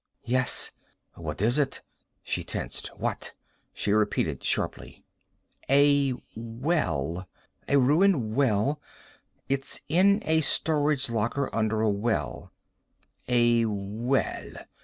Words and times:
"Yes." 0.25 0.71
"What 1.13 1.43
is 1.43 1.59
it?" 1.59 1.83
She 2.23 2.43
tensed. 2.43 2.87
"What?" 2.97 3.33
she 3.71 3.91
repeated 3.93 4.43
sharply. 4.43 5.03
"A 5.69 6.15
well. 6.35 7.27
A 7.67 7.77
ruined 7.77 8.35
well. 8.35 8.81
It's 9.47 9.81
in 9.87 10.23
a 10.25 10.41
storage 10.41 11.11
locker 11.11 11.51
under 11.53 11.81
a 11.81 11.89
well." 11.91 12.51
"A 13.27 13.65
well." 13.65 14.49